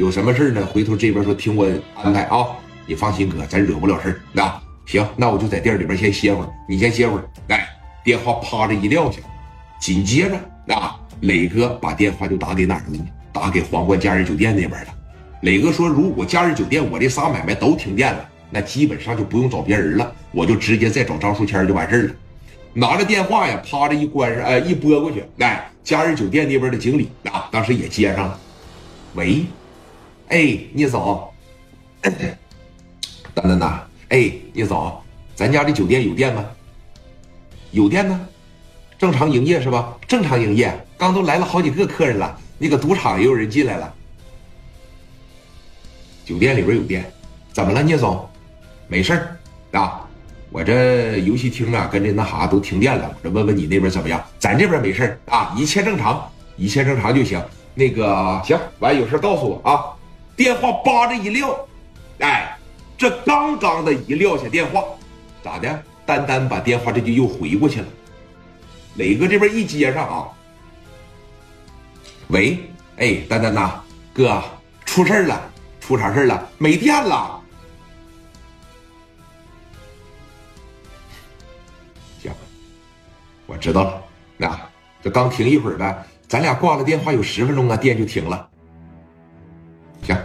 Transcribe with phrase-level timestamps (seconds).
[0.00, 0.64] 有什么事呢？
[0.64, 2.46] 回头这边说听我安排啊。
[2.86, 4.20] 你放心，哥，咱惹不了事儿。
[4.32, 4.50] 那
[4.86, 7.30] 行，那我就在店里边先歇会儿，你先歇会儿。
[7.48, 7.68] 哎，
[8.02, 9.18] 电话啪着一撂下，
[9.78, 13.06] 紧接着啊，磊哥把电话就打给哪儿了呢？
[13.30, 14.94] 打给皇冠假日酒店那边了。
[15.42, 22.14] 磊哥说，如果假日酒店我这仨买卖都停电了，那基本上就不用找别人了，我就直接再找张树谦就完事儿了。
[22.72, 28.40] 拿着电话呀，啪着一关上，哎，一拨过去，哎，假日酒店那边的经理啊，当时也接上了。
[29.14, 29.44] 喂，
[30.30, 31.28] 哎，聂总。
[33.34, 34.96] 丹丹呐，哎，聂总，
[35.34, 36.44] 咱家这酒店有电吗？
[37.72, 38.28] 有电呢，
[38.96, 39.96] 正常营业是吧？
[40.06, 43.92] 正常营业，刚都来了好几个客人了，那个赌场也有人进来了。
[46.24, 47.12] 酒店里边有电，
[47.52, 48.28] 怎么了，聂总？
[48.86, 49.36] 没事儿
[49.78, 50.08] 啊，
[50.50, 54.24] 我这游戏厅啊跟这那啥都停电了，我这问问你那边怎么样？
[54.38, 57.42] 咱这边没事儿啊，一切正常，一切正常就行。
[57.74, 59.96] 那个行，完有事告诉我啊。
[60.40, 61.68] 电话叭着一撂，
[62.20, 62.56] 哎。
[62.96, 64.82] 这刚刚的一撂下电话，
[65.42, 65.82] 咋的？
[66.06, 67.86] 丹丹把电话这就又回过去了。
[68.96, 70.28] 磊哥这边一接上啊，
[72.28, 72.58] 喂，
[72.96, 73.82] 哎，丹丹呐，
[74.14, 74.42] 哥，
[74.86, 76.48] 出事了，出啥事了？
[76.56, 77.40] 没电了。
[82.22, 82.32] 行，
[83.46, 84.02] 我知道了。
[84.38, 84.60] 那
[85.02, 88.48] 这刚停一会儿呗，咱俩挂了电话有十分钟啊，电就停了。
[90.02, 90.16] 行。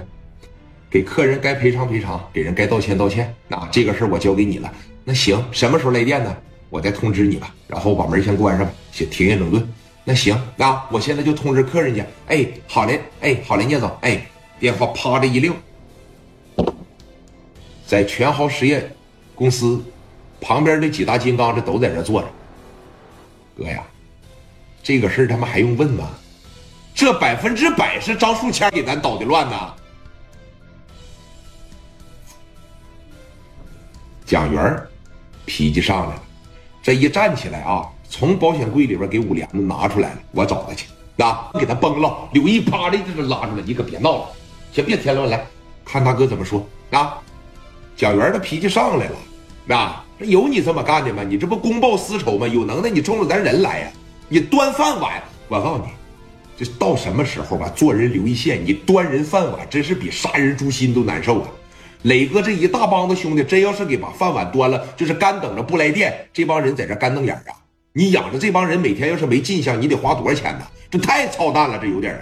[0.95, 3.35] 给客人该赔偿赔偿，给人该道歉道歉。
[3.49, 4.73] 那这个事儿我交给你了。
[5.03, 6.33] 那行，什么时候来电呢？
[6.69, 7.53] 我再通知你吧。
[7.67, 9.69] 然后把门先关上吧，先停业整顿。
[10.05, 12.01] 那行，那我现在就通知客人去。
[12.27, 14.25] 哎，好嘞，哎，好嘞，聂总，哎，
[14.57, 15.51] 电话啪的一撂，
[17.85, 18.89] 在全豪实业
[19.35, 19.83] 公司
[20.39, 22.27] 旁边的几大金刚这都在这坐着。
[23.57, 23.83] 哥呀，
[24.81, 26.09] 这个事儿他妈还用问吗？
[26.93, 29.73] 这百分之百是张树谦给咱捣的乱呐！
[34.25, 34.81] 蒋元
[35.45, 36.23] 脾气上来了，
[36.81, 42.27] 这一站起来啊，从保险柜里边给五连子拿出来了，我找他去，啊，给他崩了。
[42.31, 44.25] 刘毅啪的就拉出来，你可别闹了，
[44.71, 45.45] 先别添乱，来
[45.85, 47.19] 看大哥怎么说啊。
[47.95, 51.23] 蒋元的脾气上来了，啊，这有你这么干的吗？
[51.23, 52.47] 你这不公报私仇吗？
[52.47, 53.91] 有能耐你冲着咱人来呀，
[54.27, 55.21] 你端饭碗。
[55.47, 55.91] 我告诉你，
[56.57, 61.47] 这到什么时候吧，做人留一线，你端人饭碗真是比杀人诛心都难受啊。
[62.03, 66.13] 磊哥这一大帮子兄弟，真要是给把饭碗端了，就是干等着不来电。
[66.31, 67.53] 这帮人在这干瞪眼啊！
[67.93, 70.67] 你养着这帮人，每天要是没进项，你得花多少钱呢？
[70.91, 72.21] 这太操蛋了，这有点啊。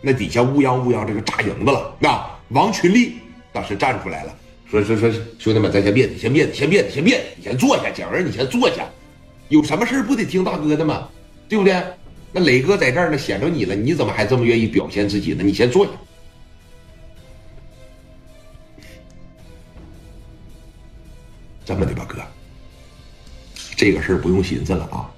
[0.00, 1.94] 那底下乌泱乌泱这个炸营子了。
[1.98, 3.14] 那王群力
[3.52, 4.34] 当时站出来了，
[4.70, 7.90] 说说说兄弟们，咱先别，先别，先别，先别，你先坐下。
[7.90, 8.84] 蒋儿，你先坐下。
[9.48, 11.08] 有什么事不得听大哥的吗？
[11.48, 11.80] 对不对？
[12.32, 15.44] 那磊哥在这儿呢，显着你了，你怎么还这么愿意表现自己呢？
[15.44, 15.92] 你先坐下。
[21.64, 22.18] 这么的吧，哥，
[23.76, 25.10] 这个事儿不用寻思了啊，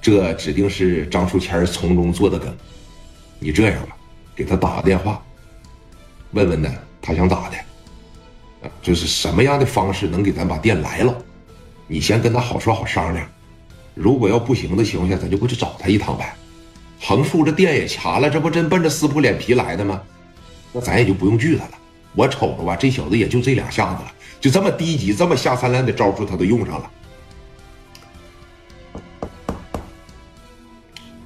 [0.00, 2.54] 这指定是张书谦从中做的梗。
[3.38, 3.96] 你这样吧，
[4.34, 5.22] 给他打个电话，
[6.32, 7.56] 问问呢，他想咋的？
[8.66, 11.16] 啊，就是什么样的方式能给咱把店来了？
[11.86, 13.26] 你先跟他好说好商量。
[13.94, 16.34] 如果要不行的情况下，咱就过去找他一趟呗。
[17.00, 20.02] 横竖这店也掐了，这不真奔着撕破脸皮来的吗？
[20.72, 21.70] 那咱也就不用惧他了。
[22.14, 24.12] 我瞅着吧，这小子也就这两下子了。
[24.40, 26.90] 就这么低级、这么下三滥的招数，他都用上了。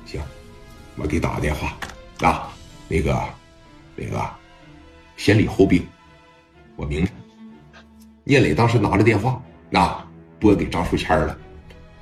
[0.06, 0.21] 行，
[0.97, 1.76] 我给打个电话
[2.26, 2.49] 啊，
[2.88, 3.22] 那个，
[3.97, 4.25] 磊哥，
[5.16, 5.87] 先礼后兵，
[6.76, 7.12] 我明白。
[8.25, 10.03] 聂磊当时拿着电话，那
[10.38, 11.37] 拨给张书谦了。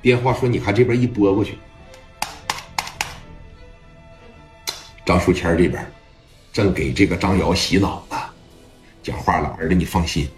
[0.01, 1.57] 电话说：“你看这边一拨过去，
[5.05, 5.91] 张书谦这边
[6.53, 8.17] 正给这个张瑶洗脑呢。
[9.03, 10.29] 讲话了，儿子，你放心。”